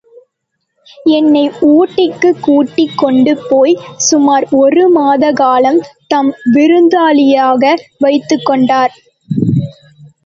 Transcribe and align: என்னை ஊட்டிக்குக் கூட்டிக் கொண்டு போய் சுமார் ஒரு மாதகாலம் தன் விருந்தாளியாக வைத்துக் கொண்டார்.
என்னை 1.11 1.43
ஊட்டிக்குக் 1.67 2.39
கூட்டிக் 2.39 2.95
கொண்டு 2.97 3.37
போய் 3.49 3.75
சுமார் 4.05 4.47
ஒரு 4.53 4.85
மாதகாலம் 4.91 5.79
தன் 6.07 6.31
விருந்தாளியாக 6.53 7.73
வைத்துக் 7.99 8.45
கொண்டார். 8.45 8.95